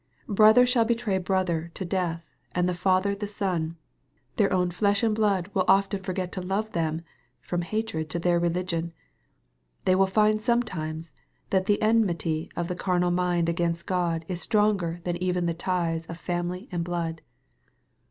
[0.27, 2.23] "Brother shall betray brother to death,
[2.55, 3.77] and the father the son."
[4.37, 7.03] Their own flesh and blood will often forget to love them,
[7.39, 8.93] from hatred to their religion.
[9.85, 11.13] They will find some times
[11.51, 16.07] that the enmity of the carnal mind against Grod, is stronger than even the ties
[16.07, 17.21] of family and blood.